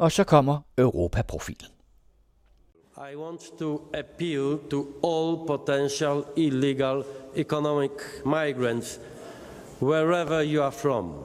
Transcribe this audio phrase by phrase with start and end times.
[0.00, 1.68] Og så kommer Europaprofilen.
[3.12, 7.04] I want to appeal to all potential illegal
[7.36, 7.90] economic
[8.24, 9.00] migrants
[9.82, 11.24] wherever you are from.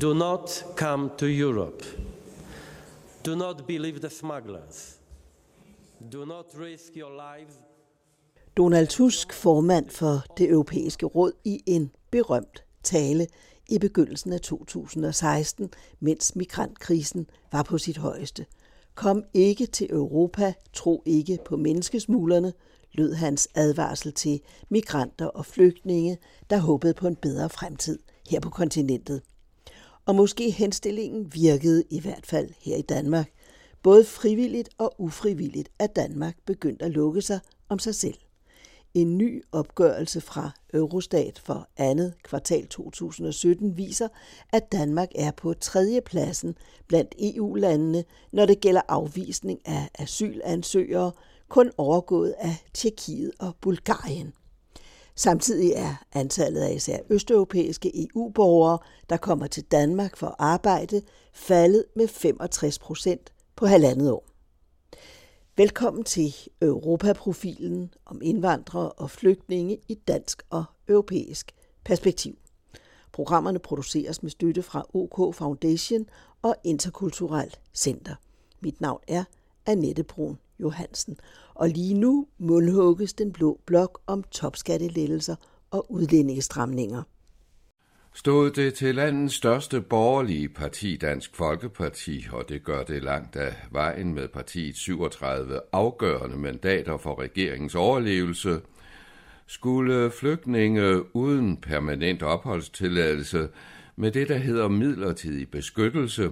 [0.00, 1.84] Do not come to Europe.
[3.26, 4.98] Do not believe the smugglers.
[6.12, 7.54] Do not risk your lives.
[8.56, 13.26] Donald Tusk, formand for det europæiske råd, i en berømt tale
[13.72, 15.70] i begyndelsen af 2016,
[16.00, 18.46] mens migrantkrisen var på sit højeste.
[18.94, 22.52] Kom ikke til Europa, tro ikke på menneskesmuglerne,
[22.92, 26.18] lød hans advarsel til migranter og flygtninge,
[26.50, 27.98] der håbede på en bedre fremtid
[28.30, 29.22] her på kontinentet.
[30.06, 33.30] Og måske henstillingen virkede i hvert fald her i Danmark.
[33.82, 38.14] Både frivilligt og ufrivilligt er Danmark begyndt at lukke sig om sig selv.
[38.94, 44.08] En ny opgørelse fra Eurostat for andet kvartal 2017 viser,
[44.52, 46.54] at Danmark er på tredje pladsen
[46.88, 51.12] blandt EU-landene, når det gælder afvisning af asylansøgere,
[51.48, 54.32] kun overgået af Tjekkiet og Bulgarien.
[55.14, 58.78] Samtidig er antallet af især østeuropæiske EU-borgere,
[59.10, 64.31] der kommer til Danmark for at arbejde, faldet med 65 procent på halvandet år.
[65.56, 71.52] Velkommen til Europaprofilen om indvandrere og flygtninge i dansk og europæisk
[71.84, 72.38] perspektiv.
[73.12, 76.06] Programmerne produceres med støtte fra OK Foundation
[76.42, 78.14] og Interkulturelt Center.
[78.60, 79.24] Mit navn er
[79.66, 81.16] Annette Brun Johansen,
[81.54, 85.36] og lige nu mundhugges den blå blok om topskattelettelser
[85.70, 87.02] og udlændingestramninger.
[88.14, 93.54] Stod det til landets største borgerlige parti, Dansk Folkeparti, og det gør det langt af
[93.70, 98.60] vejen med partiets 37 afgørende mandater for regeringens overlevelse,
[99.46, 103.48] skulle flygtninge uden permanent opholdstilladelse
[103.96, 106.30] med det, der hedder midlertidig beskyttelse,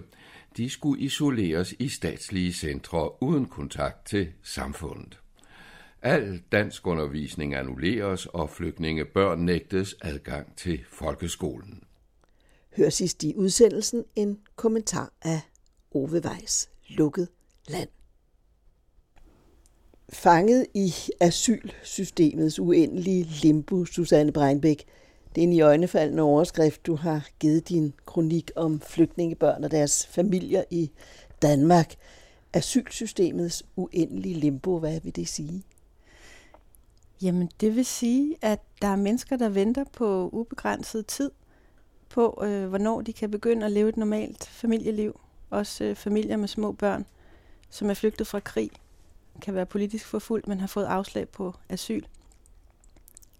[0.56, 5.18] de skulle isoleres i statslige centre uden kontakt til samfundet.
[6.02, 11.82] Al dansk undervisning annulleres, og flygtningebørn nægtes adgang til folkeskolen.
[12.76, 15.40] Hør sidst i udsendelsen en kommentar af
[15.90, 17.28] Ove Weiss, Lukket
[17.68, 17.88] Land.
[20.12, 24.84] Fanget i asylsystemets uendelige limbo, Susanne Breinbæk.
[25.34, 30.06] Det er en i øjnefaldende overskrift, du har givet din kronik om flygtningebørn og deres
[30.06, 30.90] familier i
[31.42, 31.94] Danmark.
[32.52, 35.62] Asylsystemets uendelige limbo, hvad vil det sige?
[37.22, 41.30] Jamen, det vil sige, at der er mennesker, der venter på ubegrænset tid
[42.08, 45.20] på, øh, hvornår de kan begynde at leve et normalt familieliv.
[45.50, 47.06] Også øh, familier med små børn,
[47.70, 48.70] som er flygtet fra krig,
[49.42, 52.04] kan være politisk forfulgt, men har fået afslag på asyl.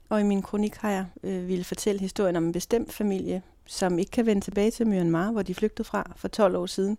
[0.09, 3.99] Og i min kronik har jeg øh, ville fortælle historien om en bestemt familie, som
[3.99, 6.99] ikke kan vende tilbage til Myanmar, hvor de flygtede fra for 12 år siden.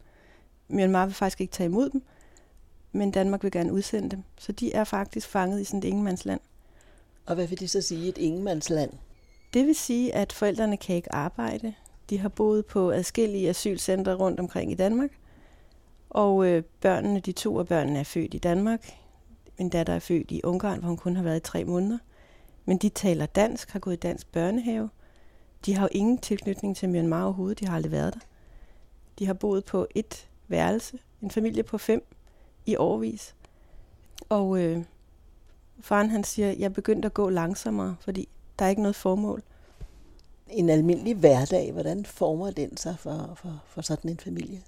[0.68, 2.04] Myanmar vil faktisk ikke tage imod dem,
[2.92, 4.24] men Danmark vil gerne udsende dem.
[4.38, 6.42] Så de er faktisk fanget i sådan et ingenmandsland.
[7.26, 8.92] Og hvad vil det så sige, et ingenmandsland?
[9.54, 11.74] Det vil sige, at forældrene kan ikke arbejde.
[12.10, 15.10] De har boet på adskillige asylcentre rundt omkring i Danmark.
[16.10, 18.94] Og øh, børnene, de to af børnene er født i Danmark.
[19.58, 21.98] Min datter er født i Ungarn, hvor hun kun har været i tre måneder.
[22.66, 24.90] Men de taler dansk, har gået i dansk børnehave.
[25.66, 28.20] De har jo ingen tilknytning til Myanmar overhovedet, de har aldrig været der.
[29.20, 32.04] De har boet på et værelse, en familie på fem,
[32.66, 33.36] i årvis.
[34.30, 34.84] Og øh,
[35.82, 39.44] faren han siger, jeg begyndte at gå langsommere, fordi der er ikke noget formål.
[40.48, 44.62] En almindelig hverdag, hvordan former den sig for, for, for sådan en familie?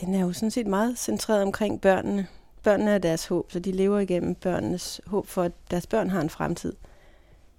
[0.00, 2.26] Den er jo sådan set meget centreret omkring børnene.
[2.62, 6.20] Børnene er deres håb, så de lever igennem børnenes håb for, at deres børn har
[6.20, 6.72] en fremtid.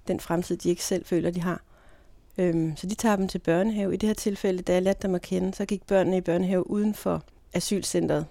[0.07, 1.61] Den fremtid, de ikke selv føler, de har.
[2.37, 3.93] Øhm, så de tager dem til børnehave.
[3.93, 6.69] I det her tilfælde, da jeg lærte dem at kende, så gik børnene i børnehave
[6.69, 7.23] uden for
[7.53, 8.25] asylcentret.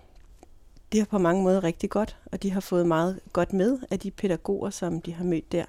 [0.92, 3.98] Det har på mange måder rigtig godt, og de har fået meget godt med af
[3.98, 5.64] de pædagoger, som de har mødt der.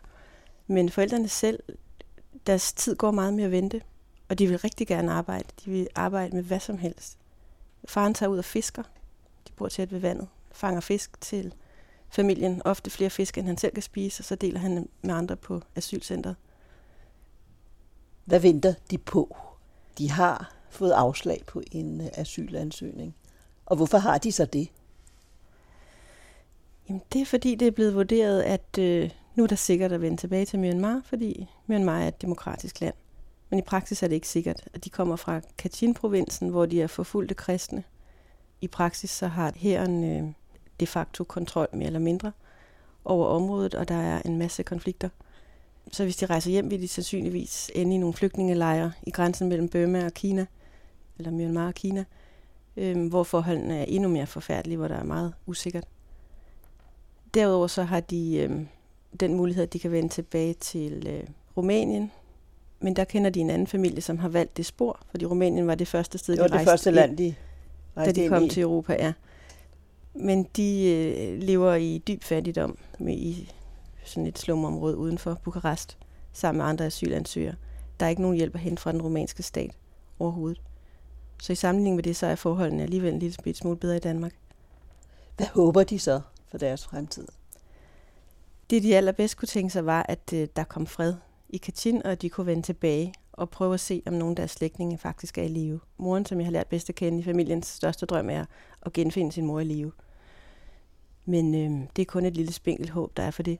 [0.67, 1.63] Men forældrene selv,
[2.47, 3.81] deres tid går meget med at vente,
[4.29, 5.47] og de vil rigtig gerne arbejde.
[5.65, 7.17] De vil arbejde med hvad som helst.
[7.85, 8.83] Faren tager ud og fisker.
[9.47, 10.27] De bor tæt ved vandet.
[10.51, 11.53] Fanger fisk til
[12.09, 12.61] familien.
[12.65, 15.61] Ofte flere fisk, end han selv kan spise, og så deler han med andre på
[15.75, 16.35] asylcentret.
[18.25, 19.37] Hvad venter de på?
[19.97, 23.15] De har fået afslag på en øh, asylansøgning.
[23.65, 24.69] Og hvorfor har de så det?
[26.89, 30.01] Jamen, det er fordi, det er blevet vurderet, at øh, nu er der sikkert at
[30.01, 32.93] vende tilbage til Myanmar, fordi Myanmar er et demokratisk land.
[33.49, 36.87] Men i praksis er det ikke sikkert, at de kommer fra Kachin-provinsen, hvor de er
[36.87, 37.83] forfulgte kristne.
[38.61, 40.31] I praksis så har hæren øh,
[40.79, 42.31] de facto kontrol mere eller mindre
[43.05, 45.09] over området, og der er en masse konflikter.
[45.91, 49.69] Så hvis de rejser hjem, vil de sandsynligvis ende i nogle flygtningelejre i grænsen mellem
[49.69, 50.45] Burma og Kina,
[51.17, 52.05] eller Myanmar og Kina.
[52.77, 55.87] øh, hvor forholdene er endnu mere forfærdelige, hvor der er meget usikkert.
[57.33, 58.61] Derudover så har de øh,
[59.19, 61.23] den mulighed, at de kan vende tilbage til øh,
[61.57, 62.11] Rumænien,
[62.79, 65.75] men der kender de en anden familie, som har valgt det spor, fordi Rumænien var
[65.75, 67.35] det første sted, det var de det første land, de
[67.95, 68.49] da de kom i.
[68.49, 69.13] til Europa, ja.
[70.13, 73.51] Men de øh, lever i dyb fattigdom med, i
[74.05, 75.97] sådan et slumområde uden for Bukarest,
[76.33, 77.55] sammen med andre asylansøgere.
[77.99, 79.71] Der er ikke nogen hjælp at hente fra den rumænske stat
[80.19, 80.61] overhovedet.
[81.41, 84.33] Så i sammenligning med det, så er forholdene alligevel en lille smule bedre i Danmark.
[85.37, 87.27] Hvad håber de så for deres fremtid?
[88.69, 91.13] Det, de allerbedst kunne tænke sig, var, at øh, der kom fred
[91.49, 94.35] i Katyn, og at de kunne vende tilbage og prøve at se, om nogen af
[94.35, 95.79] deres slægtninge faktisk er i live.
[95.97, 98.45] Moren, som jeg har lært bedst at kende i familiens største drøm, er
[98.81, 99.91] at genfinde sin mor i live.
[101.25, 103.59] Men øh, det er kun et lille spinkelt håb, der er for det.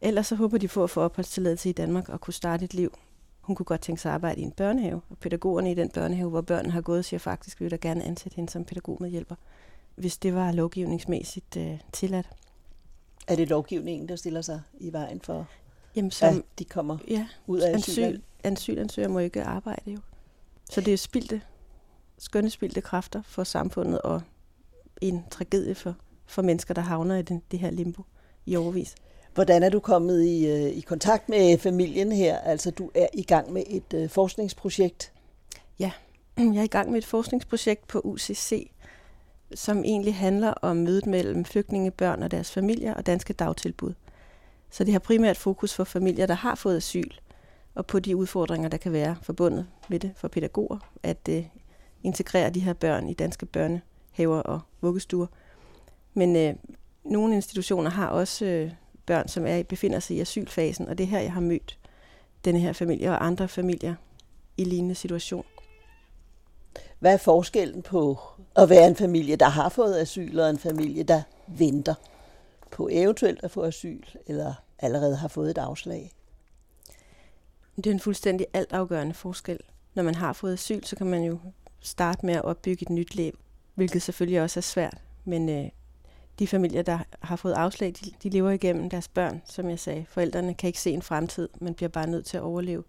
[0.00, 2.98] Ellers så håber de på at få opholdstilladelse i Danmark og kunne starte et liv.
[3.40, 6.30] Hun kunne godt tænke sig at arbejde i en børnehave, og pædagogerne i den børnehave,
[6.30, 9.34] hvor børnene har gået, siger faktisk, at vi vil da gerne ansætte hende som pædagogmedhjælper,
[9.98, 12.26] hvis det var lovgivningsmæssigt øh, tilladt.
[13.26, 15.46] Er det lovgivningen, der stiller sig i vejen for,
[15.96, 18.20] Jamen, som, at de kommer ja, ud af asyl?
[18.44, 19.98] Asylansøgere må ikke arbejde jo.
[20.70, 21.42] Så det er spildte,
[22.18, 24.22] skønne spildte kræfter for samfundet og
[25.00, 25.94] en tragedie for,
[26.26, 28.02] for mennesker, der havner i den, det her limbo
[28.46, 28.94] i overvis.
[29.34, 32.38] Hvordan er du kommet i, øh, i kontakt med familien her?
[32.38, 35.12] Altså, du er i gang med et øh, forskningsprojekt.
[35.78, 35.90] Ja,
[36.36, 38.70] jeg er i gang med et forskningsprojekt på UCC,
[39.54, 43.94] som egentlig handler om mødet mellem flygtningebørn og deres familier og danske dagtilbud.
[44.70, 47.10] Så det har primært fokus for familier, der har fået asyl,
[47.74, 51.44] og på de udfordringer, der kan være forbundet med det for pædagoger, at øh,
[52.02, 55.26] integrere de her børn i danske børnehaver og vuggestuer.
[56.14, 56.54] Men øh,
[57.04, 58.70] nogle institutioner har også øh,
[59.06, 61.78] børn, som er befinder sig i asylfasen, og det er her, jeg har mødt
[62.44, 63.94] denne her familie og andre familier
[64.56, 65.44] i lignende situation.
[66.98, 68.18] Hvad er forskellen på
[68.56, 71.94] at være en familie, der har fået asyl, og en familie, der venter
[72.70, 76.12] på eventuelt at få asyl, eller allerede har fået et afslag?
[77.76, 79.58] Det er en fuldstændig altafgørende forskel.
[79.94, 81.38] Når man har fået asyl, så kan man jo
[81.80, 83.38] starte med at opbygge et nyt liv,
[83.74, 84.98] hvilket selvfølgelig også er svært.
[85.24, 85.68] Men øh,
[86.38, 90.06] de familier, der har fået afslag, de, de lever igennem deres børn, som jeg sagde.
[90.08, 92.84] Forældrene kan ikke se en fremtid, men bliver bare nødt til at overleve.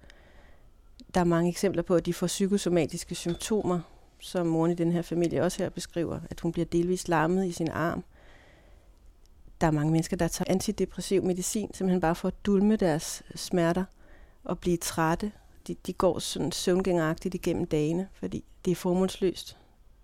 [1.14, 3.80] Der er mange eksempler på, at de får psykosomatiske symptomer,
[4.20, 7.52] som moren i den her familie også her beskriver, at hun bliver delvist larmet i
[7.52, 8.04] sin arm.
[9.62, 13.86] Der er mange mennesker, der tager antidepressiv medicin, simpelthen bare for at dulme deres smerter
[14.44, 15.32] og blive trætte.
[15.68, 19.58] De, de går sådan søvngængeragtigt igennem dagene, fordi det er formålsløst.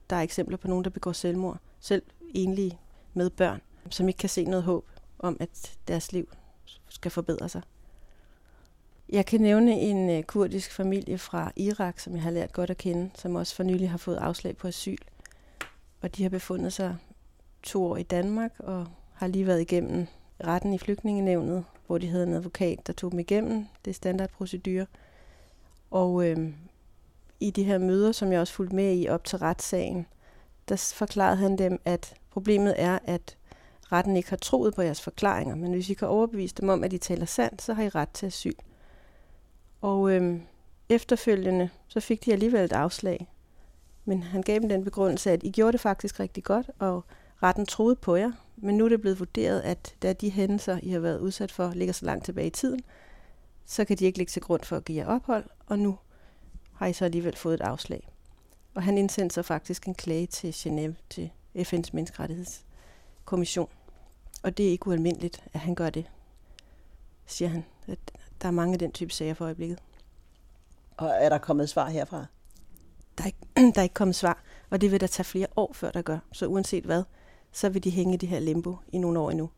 [0.09, 1.57] Der er eksempler på nogen, der begår selvmord.
[1.79, 2.03] Selv
[2.33, 2.79] enlige
[3.13, 4.85] med børn, som ikke kan se noget håb
[5.19, 6.29] om, at deres liv
[6.89, 7.61] skal forbedre sig.
[9.09, 12.77] Jeg kan nævne en øh, kurdisk familie fra Irak, som jeg har lært godt at
[12.77, 14.97] kende, som også for nylig har fået afslag på asyl.
[16.01, 16.97] Og de har befundet sig
[17.63, 20.07] to år i Danmark og har lige været igennem
[20.43, 23.65] retten i flygtningenevnet, hvor de havde en advokat, der tog dem igennem.
[23.85, 24.85] Det er standardprocedur.
[25.91, 26.53] Og øh,
[27.39, 30.05] i de her møder, som jeg også fulgte med i op til retssagen,
[30.69, 33.37] der forklarede han dem, at problemet er, at
[33.91, 36.91] retten ikke har troet på jeres forklaringer, men hvis I kan overbevise dem om, at
[36.91, 38.55] de taler sandt, så har I ret til asyl.
[39.85, 40.41] Og øhm,
[40.89, 43.27] efterfølgende, så fik de alligevel et afslag.
[44.05, 47.03] Men han gav dem den begrundelse, at I gjorde det faktisk rigtig godt, og
[47.43, 48.31] retten troede på jer.
[48.55, 51.71] Men nu er det blevet vurderet, at da de hændelser, I har været udsat for,
[51.75, 52.81] ligger så langt tilbage i tiden,
[53.65, 55.97] så kan de ikke ligge til grund for at give jer ophold, og nu
[56.73, 58.07] har I så alligevel fået et afslag.
[58.73, 63.69] Og han indsendte så faktisk en klage til Genève, til FN's menneskerettighedskommission.
[64.43, 66.05] Og det er ikke ualmindeligt, at han gør det,
[67.25, 67.65] siger han.
[67.87, 67.99] At
[68.41, 69.79] der er mange af den type sager for øjeblikket.
[70.97, 72.25] Og er der kommet svar herfra?
[73.17, 73.37] Der er, ikke,
[73.75, 76.17] der er ikke kommet svar, og det vil der tage flere år, før der gør.
[76.31, 77.03] Så uanset hvad,
[77.51, 79.49] så vil de hænge i det her limbo i nogle år endnu.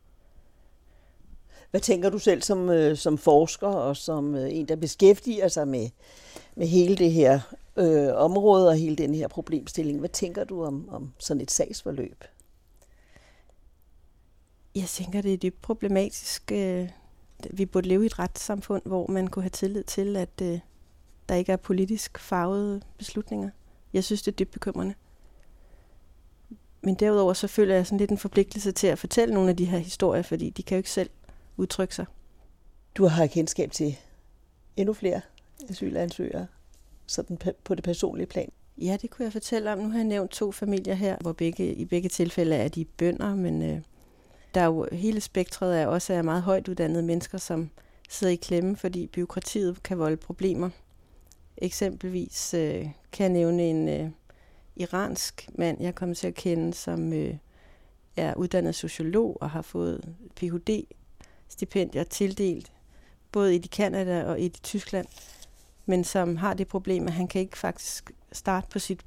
[1.72, 5.68] Hvad tænker du selv som, øh, som forsker og som øh, en, der beskæftiger sig
[5.68, 5.90] med,
[6.56, 7.40] med hele det her
[7.78, 10.00] øh, område og hele den her problemstilling?
[10.00, 12.24] Hvad tænker du om, om sådan et sagsforløb?
[14.76, 16.52] Jeg tænker, det er dybt problematisk.
[16.52, 16.90] Øh,
[17.52, 20.60] vi burde leve i et retssamfund, hvor man kunne have tillid til, at øh,
[21.30, 23.50] der ikke er politisk farvede beslutninger.
[23.94, 24.94] Jeg synes, det er dybt bekymrende.
[26.82, 29.66] Men derudover så føler jeg sådan lidt en forpligtelse til at fortælle nogle af de
[29.66, 31.10] her historier, fordi de kan jo ikke selv
[31.58, 32.06] udtrykke sig.
[32.96, 33.98] Du har kendskab til
[34.78, 35.22] endnu flere
[35.70, 36.48] asylansøgere
[37.08, 38.52] sådan på det personlige plan.
[38.78, 39.80] Ja, det kunne jeg fortælle om.
[39.80, 43.36] Nu har jeg nævnt to familier her, hvor begge, i begge tilfælde er de bønder,
[43.36, 43.82] men øh,
[44.58, 47.70] der er jo hele spektret af også er meget højt uddannede mennesker, som
[48.10, 50.70] sidder i klemme, fordi byråkratiet kan volde problemer.
[51.58, 54.10] Eksempelvis øh, kan jeg nævne en, øh,
[54.76, 57.36] iransk mand, jeg kom til at kende, som øh,
[58.16, 62.72] er uddannet sociolog og har fået Ph.D.-stipendier tildelt,
[63.32, 65.08] både i Kanada og i Tyskland,
[65.86, 69.06] men som har det problem, at han kan ikke faktisk starte på sit,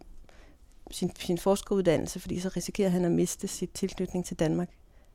[0.91, 4.69] sin, sin forskeruddannelse, fordi så risikerer han at miste sit tilknytning til Danmark.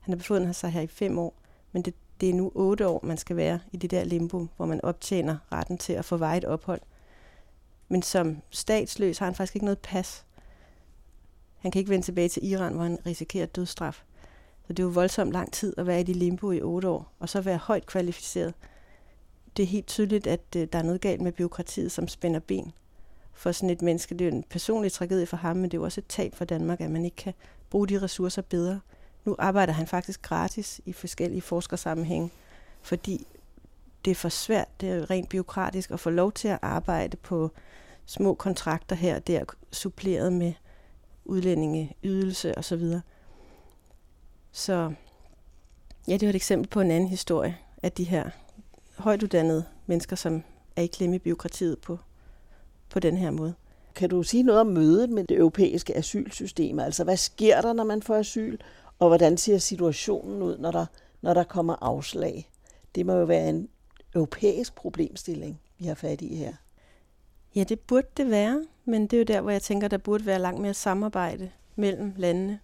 [0.06, 1.34] Han har befundet sig her i fem år,
[1.72, 4.66] men det, det er nu otte år, man skal være i det der limbo, hvor
[4.66, 6.82] man optjener retten til at få vejet ophold.
[7.88, 10.26] Men som statsløs har han faktisk ikke noget pas.
[11.58, 14.04] Han kan ikke vende tilbage til Iran, hvor han risikerer dødsstraf.
[14.68, 17.12] Så det er jo voldsomt lang tid at være i det limbo i otte år,
[17.20, 18.54] og så være højt kvalificeret.
[19.58, 22.74] Det er helt tydeligt, at øh, der er noget galt med byråkratiet, som spænder ben
[23.34, 24.16] for sådan et menneske.
[24.16, 26.36] Det er jo en personlig tragedie for ham, men det er jo også et tab
[26.36, 27.34] for Danmark, at man ikke kan
[27.70, 28.80] bruge de ressourcer bedre.
[29.26, 32.32] Nu arbejder han faktisk gratis i forskellige forskersammenhænge,
[32.82, 33.28] fordi
[34.06, 37.52] det er for svært, det er rent biokratisk at få lov til at arbejde på
[38.06, 40.54] små kontrakter her og der, suppleret med
[41.26, 42.82] udlændingeydelse osv.
[42.92, 43.02] Så,
[44.52, 44.94] så
[46.08, 48.30] ja, det var et eksempel på en anden historie at de her
[48.98, 50.44] højtuddannede mennesker, som
[50.76, 52.00] er i klemme i byråkratiet på,
[52.90, 53.54] på den her måde.
[53.96, 56.80] Kan du sige noget om mødet med det europæiske asylsystem?
[56.80, 58.58] Altså, hvad sker der, når man får asyl?
[59.00, 60.86] Og hvordan ser situationen ud, når der,
[61.22, 62.50] når der kommer afslag?
[62.96, 63.70] Det må jo være en
[64.16, 66.54] europæisk problemstilling, vi har fat i her.
[67.56, 70.26] Ja, det burde det være, men det er jo der, hvor jeg tænker, der burde
[70.26, 72.60] være langt mere samarbejde mellem landene.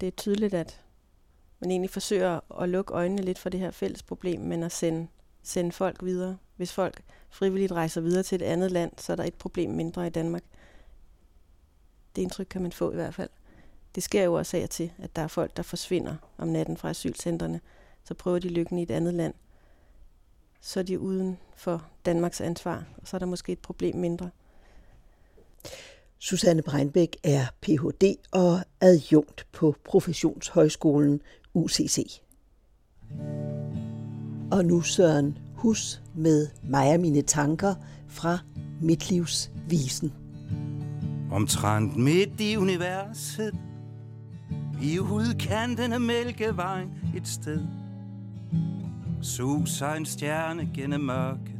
[0.00, 0.80] Det er tydeligt, at
[1.60, 5.06] man egentlig forsøger at lukke øjnene lidt for det her fælles problem, men at sende,
[5.42, 6.36] sende folk videre.
[6.56, 10.06] Hvis folk frivilligt rejser videre til et andet land, så er der et problem mindre
[10.06, 10.42] i Danmark.
[12.16, 13.30] Det indtryk kan man få i hvert fald.
[13.94, 16.90] Det sker jo også af til, at der er folk, der forsvinder om natten fra
[16.90, 17.60] asylcentrene.
[18.04, 19.34] Så prøver de lykken i et andet land.
[20.60, 24.30] Så er de uden for Danmarks ansvar, og så er der måske et problem mindre.
[26.18, 28.16] Susanne Breinbæk er Ph.D.
[28.30, 31.20] og adjunkt på Professionshøjskolen
[31.54, 32.20] UCC.
[34.50, 37.74] Og nu Søren Hus med mig og mine tanker
[38.08, 38.38] fra
[38.80, 40.12] Mitlivsvisen.
[41.32, 43.54] Omtrent midt i universet
[44.82, 47.66] i udkanten af Mælkevejen et sted
[49.22, 51.54] Suser en stjerne gennem mørket.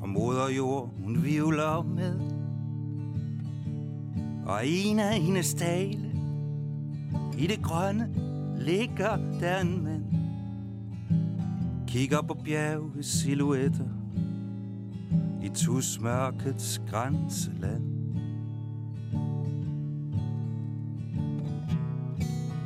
[0.00, 2.20] Og moder jord hun vivler med.
[4.46, 6.10] Og en af hendes dale
[7.38, 8.08] I det grønne
[8.60, 10.04] ligger der en mand.
[11.86, 13.88] Kigger på bjerge silhuetter
[15.42, 17.97] I tusmørkets grænseland.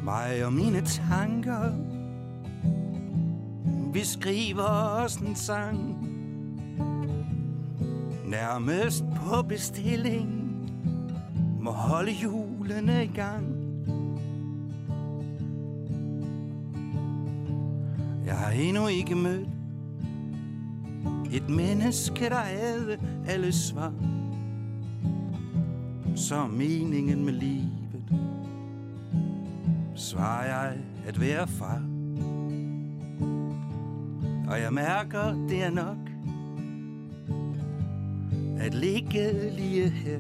[0.03, 1.73] Mig og mine tanker.
[3.93, 4.69] Vi skriver
[5.03, 6.09] os en sang.
[8.27, 10.39] Nærmest på bestilling
[11.61, 13.47] Må holde julene i gang.
[18.27, 19.49] Jeg har endnu ikke mødt
[21.33, 23.93] Et menneske, der havde alle svar.
[26.15, 27.62] Så meningen med livet
[30.13, 31.83] svarer jeg at være far.
[34.49, 35.97] Og jeg mærker, det er nok
[38.59, 40.19] at ligge lige her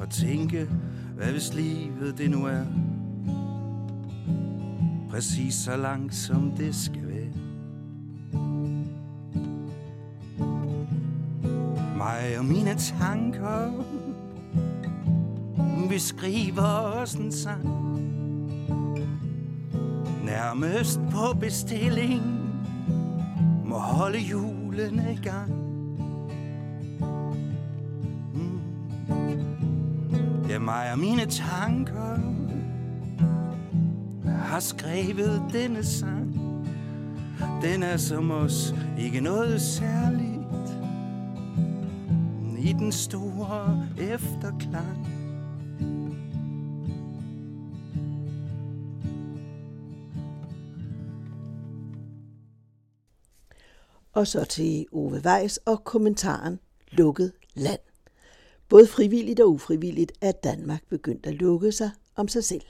[0.00, 0.68] og tænke,
[1.16, 2.64] hvad hvis livet det nu er
[5.10, 7.32] præcis så langt som det skal være.
[11.96, 13.70] Mig og mine tanker,
[15.88, 17.93] vi skriver os en sang
[20.34, 22.22] nærmest på bestilling
[23.64, 25.52] må holde julen i gang.
[28.34, 28.60] Mm.
[30.50, 32.18] er mig og mine tanker
[34.28, 36.34] har skrevet denne sang.
[37.62, 40.70] Den er som os ikke noget særligt
[42.58, 45.13] i den store efterklang.
[54.14, 57.80] Og så til Ove Weiss og kommentaren Lukket land.
[58.68, 62.62] Både frivilligt og ufrivilligt er Danmark begyndt at lukke sig om sig selv.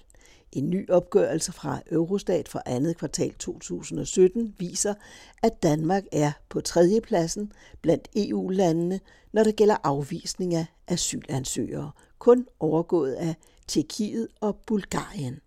[0.53, 4.95] En ny opgørelse fra Eurostat for andet kvartal 2017 viser,
[5.43, 9.01] at Danmark er på tredjepladsen blandt EU-landene,
[9.33, 13.35] når det gælder afvisning af asylansøgere, kun overgået af
[13.67, 15.41] Tjekkiet og Bulgarien.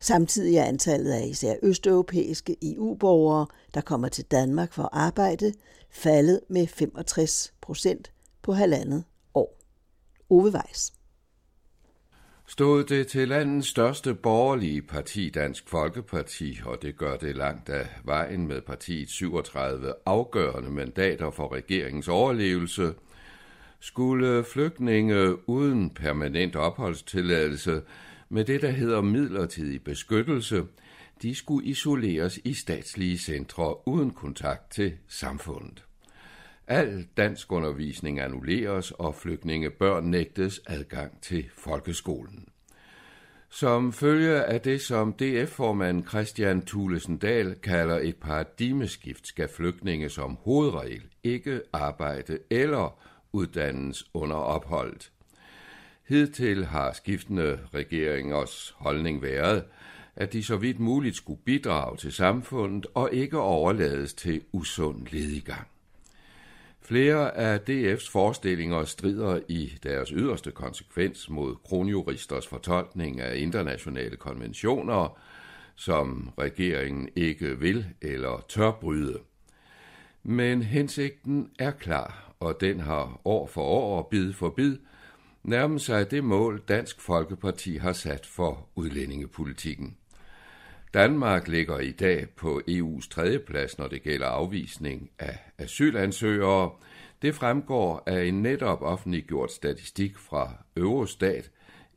[0.00, 5.52] Samtidig er antallet af især østeuropæiske EU-borgere, der kommer til Danmark for at arbejde,
[5.90, 8.12] faldet med 65 procent
[8.42, 9.58] på halvandet år.
[10.30, 10.92] Ove Weiss.
[12.46, 17.86] stod det til landets største borgerlige parti, Dansk Folkeparti, og det gør det langt af
[18.04, 22.94] vejen med partiets 37 afgørende mandater for regeringens overlevelse,
[23.80, 27.82] skulle flygtninge uden permanent opholdstilladelse
[28.28, 30.64] med det, der hedder midlertidig beskyttelse,
[31.22, 35.84] de skulle isoleres i statslige centre uden kontakt til samfundet.
[36.66, 42.48] Al dansk undervisning annulleres, og flygtningebørn nægtes adgang til folkeskolen.
[43.48, 50.38] Som følge af det, som DF-formand Christian Thulesen Dahl kalder et paradigmeskift, skal flygtninge som
[50.40, 52.98] hovedregel ikke arbejde eller
[53.32, 55.12] uddannes under opholdet.
[56.08, 59.64] Hidtil har skiftende regeringers holdning været,
[60.16, 65.66] at de så vidt muligt skulle bidrage til samfundet og ikke overlades til usund ledigang.
[66.80, 75.18] Flere af DF's forestillinger strider i deres yderste konsekvens mod kronjuristers fortolkning af internationale konventioner,
[75.74, 79.18] som regeringen ikke vil eller tør bryde.
[80.22, 84.76] Men hensigten er klar, og den har år for år og bid for bid
[85.46, 89.96] nærme sig det mål, Dansk Folkeparti har sat for udlændingepolitikken.
[90.94, 96.70] Danmark ligger i dag på EU's tredje plads, når det gælder afvisning af asylansøgere.
[97.22, 101.50] Det fremgår af en netop offentliggjort statistik fra Eurostat,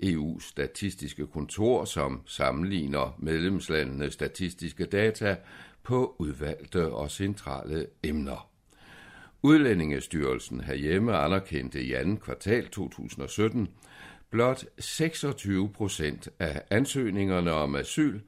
[0.04, 5.38] EU's statistiske kontor, som sammenligner medlemslandenes statistiske data
[5.84, 8.50] på udvalgte og centrale emner.
[9.42, 13.68] Udlændingestyrelsen herhjemme anerkendte i anden kvartal 2017
[14.30, 18.20] blot 26 procent af ansøgningerne om asyl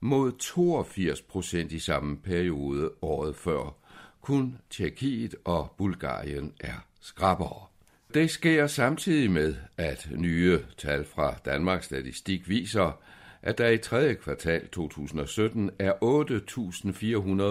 [0.00, 3.76] mod 82 procent i samme periode året før.
[4.20, 7.66] Kun Tjekkiet og Bulgarien er skrabere.
[8.14, 13.00] Det sker samtidig med, at nye tal fra Danmarks Statistik viser,
[13.42, 14.14] at der i 3.
[14.14, 15.92] kvartal 2017 er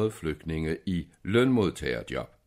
[0.08, 2.39] 8.400 flygtninge i lønmodtagerjob.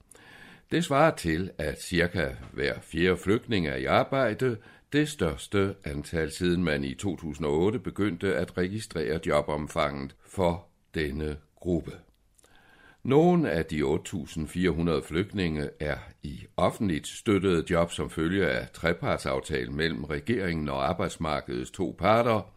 [0.72, 4.56] Det svarer til, at cirka hver fjerde flygtning er i arbejde,
[4.92, 11.92] det største antal siden man i 2008 begyndte at registrere jobomfanget for denne gruppe.
[13.02, 20.04] Nogle af de 8.400 flygtninge er i offentligt støttede job som følge af trepartsaftalen mellem
[20.04, 22.52] regeringen og arbejdsmarkedets to parter,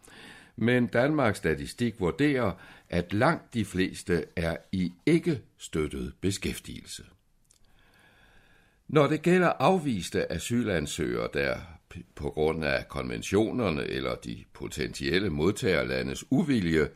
[0.56, 2.52] men Danmarks Statistik vurderer,
[2.90, 7.04] at langt de fleste er i ikke støttet beskæftigelse.
[8.88, 11.58] Når det gælder afviste asylansøgere, der
[12.16, 16.88] på grund af konventionerne eller de potentielle modtagerlandes uvilje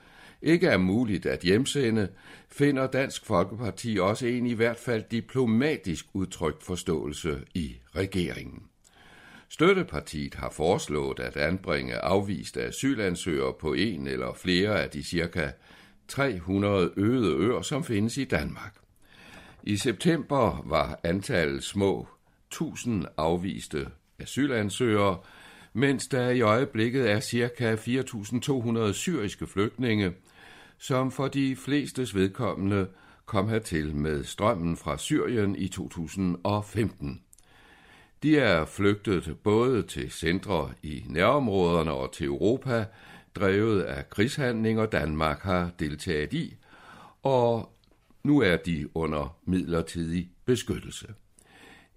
[0.42, 2.08] ikke er muligt at hjemsende,
[2.50, 8.64] finder Dansk Folkeparti også en i hvert fald diplomatisk udtrykt forståelse i regeringen.
[9.50, 15.52] Støttepartiet har foreslået at anbringe afviste asylansøgere på en eller flere af de cirka
[16.08, 18.76] 300 øde øer, som findes i Danmark.
[19.64, 22.08] I september var antallet små
[22.52, 23.88] 1000 afviste
[24.20, 25.18] asylansøgere,
[25.74, 27.76] mens der i øjeblikket er ca.
[27.76, 30.14] 4.200 syriske flygtninge,
[30.78, 32.88] som for de flestes vedkommende
[33.26, 37.22] kom hertil med strømmen fra Syrien i 2015.
[38.24, 42.86] De er flygtet både til centre i nærområderne og til Europa,
[43.36, 46.56] drevet af krigshandlinger Danmark har deltaget i,
[47.24, 47.70] og
[48.24, 51.08] nu er de under midlertidig beskyttelse.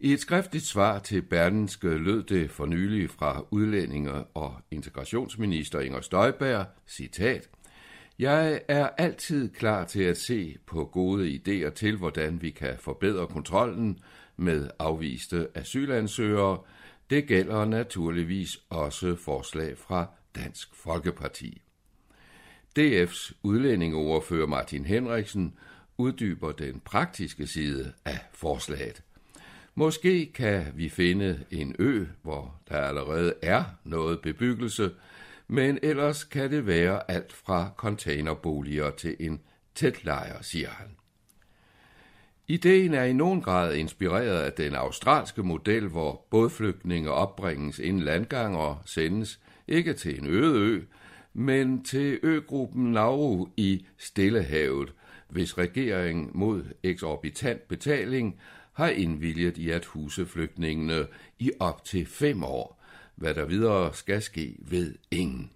[0.00, 6.00] I et skriftligt svar til Berlinske lød det for nylig fra udlændinge- og integrationsminister Inger
[6.00, 7.48] Støjberg, citat,
[8.18, 13.26] Jeg er altid klar til at se på gode idéer til, hvordan vi kan forbedre
[13.26, 13.98] kontrollen
[14.37, 16.58] med afviste asylansøgere.
[17.11, 21.62] Det gælder naturligvis også forslag fra Dansk Folkeparti.
[22.78, 25.54] DF's udlændingeordfører Martin Henriksen
[25.98, 29.02] uddyber den praktiske side af forslaget.
[29.74, 34.90] Måske kan vi finde en ø, hvor der allerede er noget bebyggelse,
[35.48, 39.40] men ellers kan det være alt fra containerboliger til en
[39.74, 40.96] tætlejr, siger han.
[42.48, 48.57] Ideen er i nogen grad inspireret af den australske model, hvor bådflygtninge opbringes inden landgang
[48.57, 50.81] og sendes ikke til en øde ø,
[51.35, 54.92] men til øgruppen Nauru i Stillehavet,
[55.33, 58.40] hvis regeringen mod eksorbitant betaling
[58.73, 61.07] har indvilget i at huse flygtningene
[61.38, 62.83] i op til fem år.
[63.14, 65.51] Hvad der videre skal ske, ved ingen.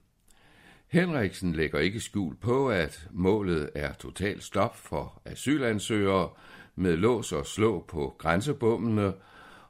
[0.89, 6.29] Henriksen lægger ikke skjul på, at målet er totalt stop for asylansøgere
[6.77, 9.12] med lås og slå på grænsebummene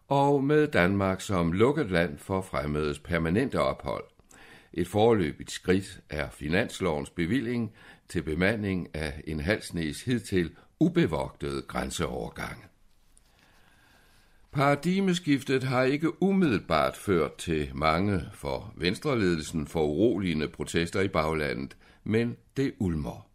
[0.09, 4.05] og med Danmark som lukket land for fremmedes permanente ophold.
[4.73, 7.73] Et forløbigt skridt er finanslovens bevilling
[8.09, 12.63] til bemanding af en halsnæs hidtil ubevogtede grænseovergange.
[14.53, 22.37] Paradigmeskiftet har ikke umiddelbart ført til mange for venstreledelsen for uroligende protester i baglandet, men
[22.57, 23.27] det ulmer.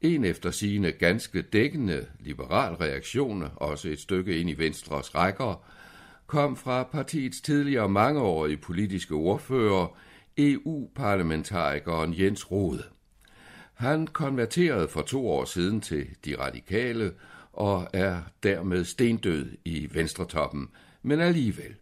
[0.00, 5.64] En efter sine ganske dækkende liberal reaktion, også et stykke ind i Venstres rækker,
[6.26, 9.98] kom fra partiets tidligere mangeårige politiske ordfører,
[10.38, 12.82] EU-parlamentarikeren Jens Rode.
[13.74, 17.12] Han konverterede for to år siden til de radikale
[17.52, 20.68] og er dermed stendød i venstretoppen,
[21.02, 21.74] men alligevel.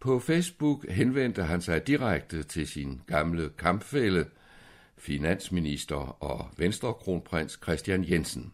[0.00, 4.26] På Facebook henvendte han sig direkte til sin gamle kampfælle,
[4.98, 8.52] finansminister og venstrekronprins Christian Jensen.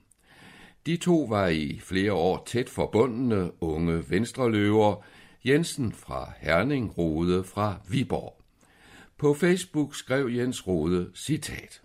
[0.87, 5.05] De to var i flere år tæt forbundne unge venstreløver,
[5.45, 8.43] Jensen fra Herning, Rode fra Viborg.
[9.19, 11.83] På Facebook skrev Jens Rode citat.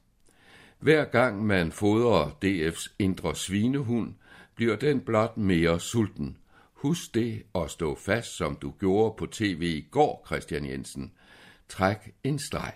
[0.79, 4.13] Hver gang man fodrer DF's indre svinehund,
[4.55, 6.37] bliver den blot mere sulten.
[6.73, 11.11] Husk det og stå fast, som du gjorde på tv i går, Christian Jensen.
[11.69, 12.73] Træk en streg.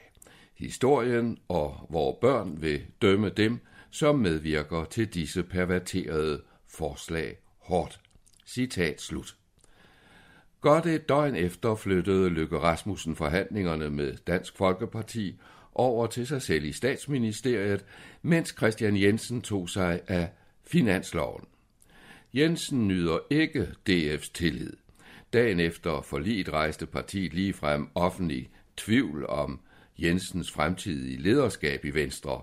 [0.58, 3.60] Historien og hvor børn vil dømme dem,
[3.90, 8.00] som medvirker til disse perverterede forslag hårdt.
[8.46, 9.36] Citat slut.
[10.62, 15.40] Godt et døgn efter flyttede Løkke Rasmussen forhandlingerne med Dansk Folkeparti
[15.76, 17.86] over til sig selv i statsministeriet,
[18.22, 20.30] mens Christian Jensen tog sig af
[20.68, 21.46] finansloven.
[22.34, 24.74] Jensen nyder ikke DF's tillid.
[25.34, 29.60] Dagen efter forliget rejste partiet ligefrem offentlig tvivl om
[30.00, 32.42] Jensens fremtidige lederskab i Venstre.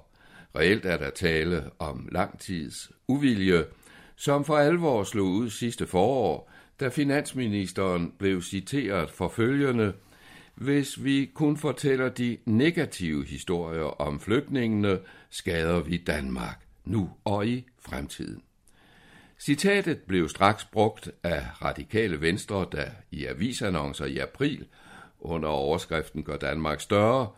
[0.56, 3.64] Reelt er der tale om langtids uvilje,
[4.16, 9.92] som for alvor slog ud sidste forår, da finansministeren blev citeret for følgende–
[10.60, 14.98] hvis vi kun fortæller de negative historier om flygtningene,
[15.30, 18.42] skader vi Danmark nu og i fremtiden.
[19.40, 24.66] Citatet blev straks brugt af radikale venstre, der i avisannoncer i april
[25.20, 27.28] under overskriften Gør Danmark større,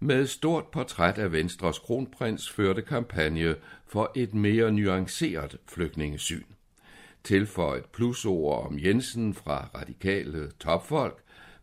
[0.00, 3.54] med stort portræt af Venstres kronprins førte kampagne
[3.86, 6.44] for et mere nuanceret flygtningesyn.
[7.24, 11.21] Tilføjet plusord om Jensen fra radikale topfolk,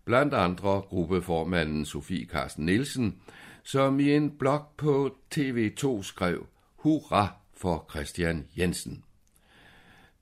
[0.09, 3.15] blandt andre gruppeformanden Sofie Carsten Nielsen,
[3.63, 6.45] som i en blog på TV2 skrev,
[6.75, 9.03] Hurra for Christian Jensen.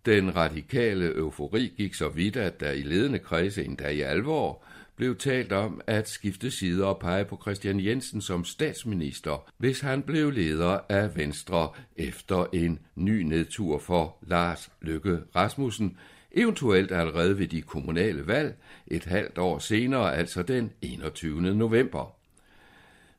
[0.06, 4.63] Den radikale eufori gik så vidt, at der i ledende kredse endda i alvor
[4.95, 10.02] blev talt om at skifte sider og pege på Christian Jensen som statsminister, hvis han
[10.02, 15.97] blev leder af Venstre efter en ny nedtur for Lars Løkke Rasmussen,
[16.38, 18.56] eventuelt allerede ved de kommunale valg
[18.88, 21.41] et halvt år senere, altså den 21.
[21.41, 22.15] november.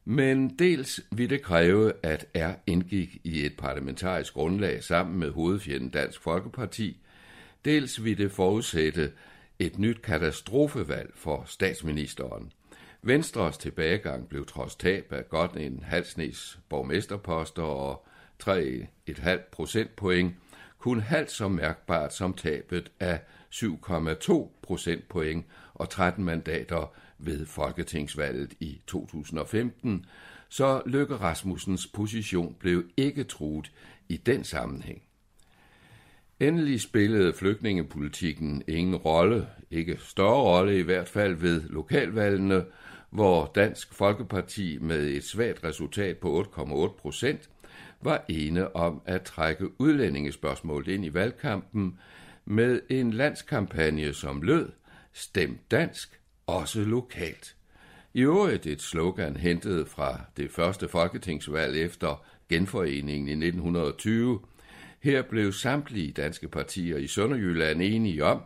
[0.05, 5.91] Men dels ville det kræve, at R indgik i et parlamentarisk grundlag sammen med hovedfjenden
[5.91, 6.97] Dansk Folkeparti,
[7.65, 9.13] dels ville det forudsætte
[9.59, 12.53] et nyt katastrofevalg for statsministeren.
[13.03, 18.07] Venstres tilbagegang blev trods tab af godt en halvsnes borgmesterposter og
[18.43, 20.35] 3,5 procentpoint–
[20.79, 23.21] kun halvt så mærkbart som tabet af
[23.55, 30.07] 7,2 procentpoint og 13 mandater ved folketingsvalget i 2015,
[30.49, 33.73] så Løkke Rasmussens position blev ikke truet
[34.09, 35.03] i den sammenhæng.
[36.41, 42.65] Endelig spillede flygtningepolitikken ingen rolle, ikke større rolle i hvert fald ved lokalvalgene,
[43.11, 47.51] hvor Dansk Folkeparti med et svagt resultat på 8,8 procent
[48.01, 51.99] var ene om at trække udlændingespørgsmålet ind i valgkampen
[52.45, 54.71] med en landskampagne, som lød
[55.13, 57.57] Stem dansk, også lokalt.
[58.15, 64.41] I øvrigt et slogan hentet fra det første folketingsvalg efter genforeningen i 1920.
[65.01, 68.43] Her blev samtlige danske partier i Sønderjylland enige om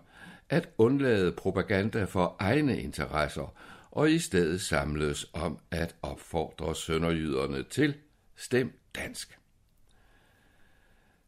[0.48, 3.54] at undlade propaganda for egne interesser
[3.90, 7.94] og i stedet samles om at opfordre sønderjyderne til
[8.36, 9.38] stem dansk.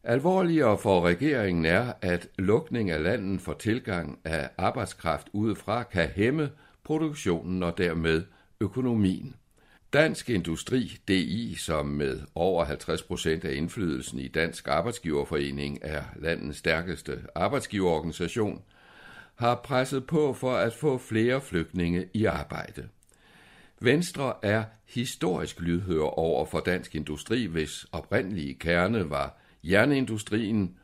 [0.07, 6.49] Alvorligere for regeringen er, at lukning af landet for tilgang af arbejdskraft udefra kan hæmme
[6.83, 8.23] produktionen og dermed
[8.61, 9.35] økonomien.
[9.93, 16.57] Dansk Industri, DI, som med over 50 procent af indflydelsen i Dansk Arbejdsgiverforening er landets
[16.57, 18.61] stærkeste arbejdsgiverorganisation,
[19.35, 22.87] har presset på for at få flere flygtninge i arbejde.
[23.79, 29.37] Venstre er historisk lydhør over for Dansk Industri, hvis oprindelige kerne var
[29.71, 30.75] jernindustrien,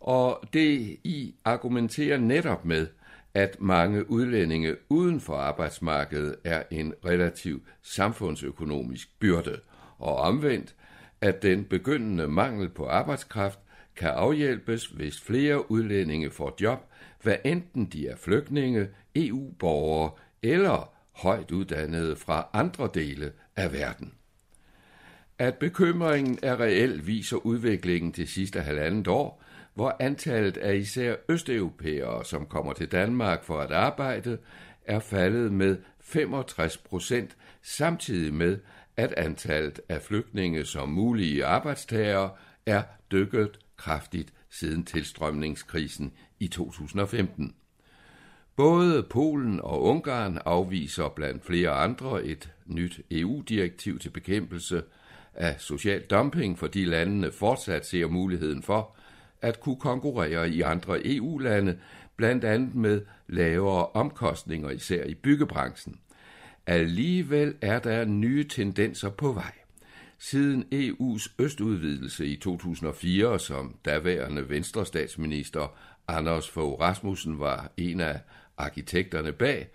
[0.00, 2.86] og det i argumenterer netop med,
[3.34, 9.60] at mange udlændinge uden for arbejdsmarkedet er en relativ samfundsøkonomisk byrde,
[9.98, 10.74] og omvendt,
[11.20, 13.58] at den begyndende mangel på arbejdskraft
[13.96, 16.78] kan afhjælpes, hvis flere udlændinge får job,
[17.22, 20.10] hvad enten de er flygtninge, EU-borgere
[20.42, 24.12] eller højt uddannede fra andre dele af verden.
[25.38, 29.42] At bekymringen er reel viser udviklingen de sidste halvandet år,
[29.74, 34.38] hvor antallet af især østeuropæere, som kommer til Danmark for at arbejde,
[34.84, 38.58] er faldet med 65 procent, samtidig med,
[38.96, 42.30] at antallet af flygtninge som mulige arbejdstagere
[42.66, 47.54] er dykket kraftigt siden tilstrømningskrisen i 2015.
[48.56, 54.82] Både Polen og Ungarn afviser blandt flere andre et nyt EU-direktiv til bekæmpelse
[55.36, 58.96] af social dumping, fordi landene fortsat ser muligheden for
[59.42, 61.78] at kunne konkurrere i andre EU-lande,
[62.16, 66.00] blandt andet med lavere omkostninger, især i byggebranchen.
[66.66, 69.52] Alligevel er der nye tendenser på vej.
[70.18, 75.76] Siden EU's østudvidelse i 2004, som daværende venstrestatsminister
[76.08, 78.20] Anders Fogh Rasmussen var en af
[78.56, 79.68] arkitekterne bag,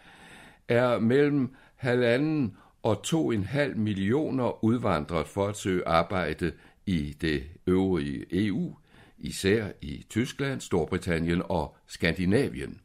[0.67, 6.51] er mellem halvanden og to en halv millioner udvandret for at søge arbejde
[6.85, 8.75] i det øvrige EU,
[9.17, 12.79] især i Tyskland, Storbritannien og Skandinavien.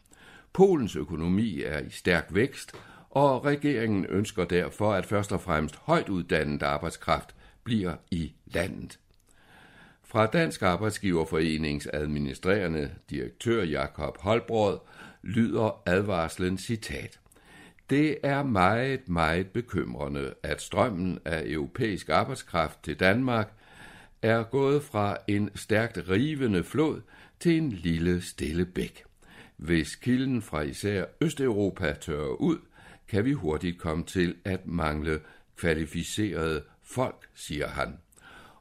[0.52, 2.72] Polens økonomi er i stærk vækst,
[3.11, 8.98] og regeringen ønsker derfor, at først og fremmest højt uddannet arbejdskraft bliver i landet.
[10.04, 14.78] Fra Dansk Arbejdsgiverforenings administrerende direktør Jakob Holbrød
[15.22, 17.20] lyder advarslen citat.
[17.90, 23.53] Det er meget, meget bekymrende, at strømmen af europæisk arbejdskraft til Danmark
[24.22, 27.01] er gået fra en stærkt rivende flod
[27.40, 29.05] til en lille stille bæk.
[29.57, 32.59] Hvis kilden fra især Østeuropa tørrer ud,
[33.09, 35.20] kan vi hurtigt komme til at mangle
[35.57, 37.99] kvalificerede folk, siger han.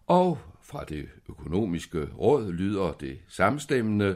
[0.07, 4.15] Og fra det økonomiske råd lyder det samstemmende,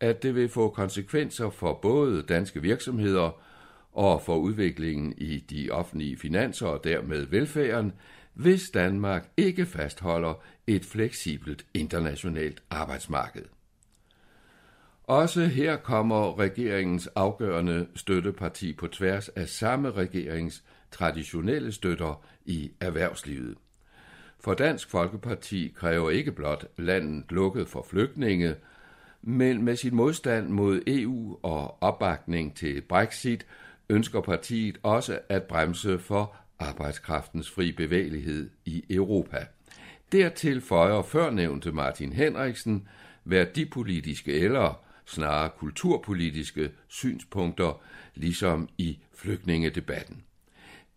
[0.00, 3.42] at det vil få konsekvenser for både danske virksomheder
[3.92, 7.92] og for udviklingen i de offentlige finanser og dermed velfærden,
[8.34, 10.34] hvis Danmark ikke fastholder
[10.66, 13.44] et fleksibelt internationalt arbejdsmarked.
[15.04, 23.56] Også her kommer regeringens afgørende støtteparti på tværs af samme regerings traditionelle støtter i erhvervslivet.
[24.40, 28.54] For Dansk Folkeparti kræver ikke blot landet lukket for flygtninge,
[29.22, 33.46] men med sin modstand mod EU og opbakning til Brexit
[33.88, 39.46] ønsker partiet også at bremse for arbejdskraftens fri bevægelighed i Europa.
[40.12, 42.88] Dertil føjer førnævnte Martin Henriksen
[43.24, 47.82] værdipolitiske eller snarere kulturpolitiske synspunkter,
[48.14, 50.22] ligesom i flygtningedebatten.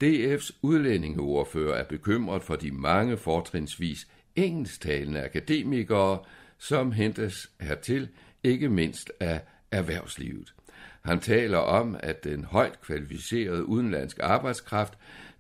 [0.04, 6.20] DF's udlændingeordfører er bekymret for de mange fortrinsvis engelsktalende akademikere,
[6.58, 8.10] som hentes hertil
[8.44, 10.54] ikke mindst af erhvervslivet.
[11.02, 14.94] Han taler om, at den højt kvalificerede udenlandske arbejdskraft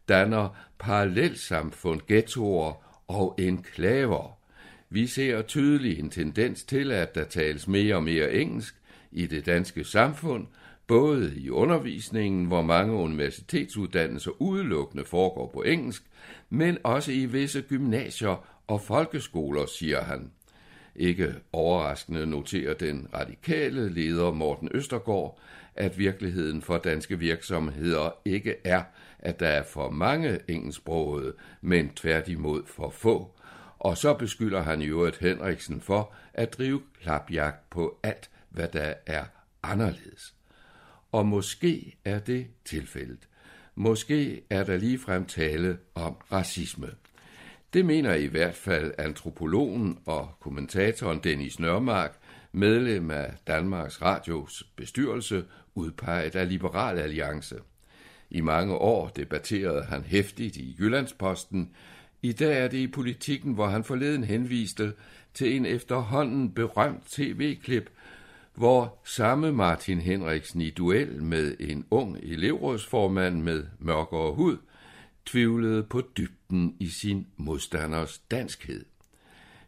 [0.09, 2.73] danner parallelsamfund, ghettoer
[3.07, 4.37] og enklaver.
[4.89, 8.75] Vi ser tydeligt en tendens til, at der tales mere og mere engelsk
[9.11, 10.47] i det danske samfund,
[10.87, 16.03] både i undervisningen, hvor mange universitetsuddannelser udelukkende foregår på engelsk,
[16.49, 20.31] men også i visse gymnasier og folkeskoler, siger han.
[20.95, 25.39] Ikke overraskende noterer den radikale leder Morten Østergaard,
[25.75, 28.83] at virkeligheden for danske virksomheder ikke er,
[29.19, 33.31] at der er for mange engelsksprogede, men tværtimod for få.
[33.79, 38.93] Og så beskylder han i øvrigt Henriksen for at drive klapjagt på alt, hvad der
[39.05, 39.25] er
[39.63, 40.35] anderledes.
[41.11, 43.27] Og måske er det tilfældet.
[43.75, 46.87] Måske er der ligefrem tale om racisme.
[47.75, 52.17] Det mener i hvert fald antropologen og kommentatoren Dennis Nørmark,
[52.51, 55.43] medlem af Danmarks Radios bestyrelse,
[55.75, 57.55] udpeget af Liberal Alliance.
[58.29, 61.71] I mange år debatterede han hæftigt i Jyllandsposten.
[62.21, 64.93] I dag er det i politikken, hvor han forleden henviste
[65.33, 67.89] til en efterhånden berømt tv-klip,
[68.53, 74.57] hvor samme Martin Henriksen i duel med en ung elevrådsformand med mørkere hud
[75.25, 78.85] tvivlede på dybden i sin modstanders danskhed.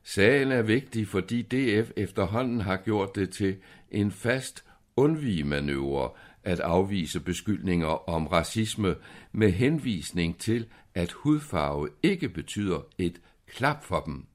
[0.03, 3.57] Sagen er vigtig, fordi DF efterhånden har gjort det til
[3.91, 4.63] en fast
[4.95, 6.09] undvigemanøvre
[6.43, 8.95] at afvise beskyldninger om racisme
[9.31, 14.25] med henvisning til, at hudfarve ikke betyder et klap for dem.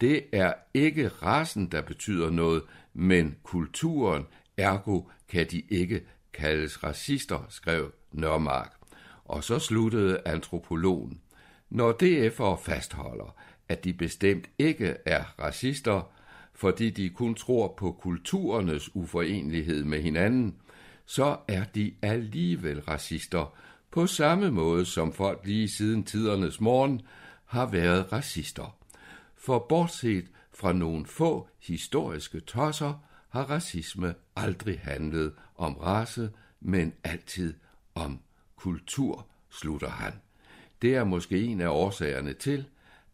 [0.00, 2.62] Det er ikke rasen, der betyder noget,
[2.94, 4.26] men kulturen,
[4.56, 8.75] ergo kan de ikke kaldes racister, skrev Nørmark.
[9.28, 11.20] Og så sluttede antropologen.
[11.70, 13.36] Når DF'er fastholder,
[13.68, 16.12] at de bestemt ikke er racister,
[16.54, 20.56] fordi de kun tror på kulturernes uforenlighed med hinanden,
[21.06, 23.54] så er de alligevel racister,
[23.90, 27.02] på samme måde som folk lige siden tidernes morgen
[27.44, 28.76] har været racister.
[29.36, 37.54] For bortset fra nogle få historiske tosser, har racisme aldrig handlet om race, men altid
[37.94, 38.20] om
[38.56, 40.12] kultur, slutter han.
[40.82, 42.68] Det er måske en af årsagerne til,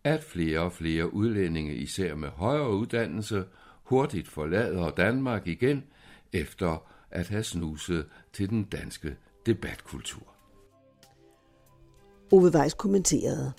[0.05, 3.45] at flere og flere udlændinge, især med højere uddannelse,
[3.83, 5.85] hurtigt forlader Danmark igen,
[6.33, 10.35] efter at have snuset til den danske debatkultur.
[12.33, 13.53] Ove Weiss kommenterede.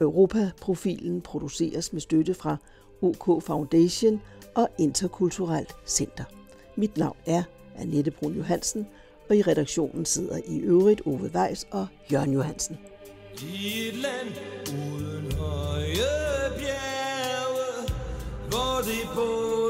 [0.00, 2.56] Europaprofilen produceres med støtte fra
[3.02, 4.20] OK Foundation
[4.54, 6.24] og Interkulturelt Center.
[6.76, 7.42] Mit navn er
[7.76, 8.86] Annette Brun Johansen,
[9.28, 12.78] og i redaktionen sidder i øvrigt Ove Weiss og Jørgen Johansen.
[13.42, 14.28] I et land
[14.68, 17.90] uden høje bjerge,
[18.48, 19.65] hvor det både